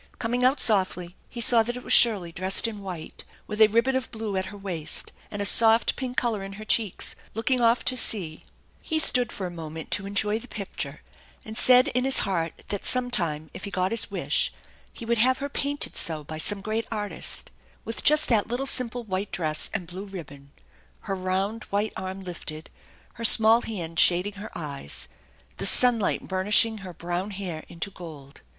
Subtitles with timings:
[0.17, 3.95] Coming out softly, he saw that it was Shirley dressed in white, with a ribbon
[3.95, 7.85] of blue at her waist and a soft pink color in her cheeks, looking off
[7.85, 8.41] to sea,
[8.81, 11.01] He stood for a moment to enjoy the picture,
[11.45, 14.51] and said in his heart that sometime, if he got his wish,
[14.91, 17.51] he would have her painted so by some great artist,
[17.85, 20.49] with just that little simple white dress and blue ribbon,
[21.01, 22.71] her round white arm lifted,
[23.13, 25.07] her small hand shading her eyes,
[25.57, 28.41] the sunlight burnishing her brown hair into gold.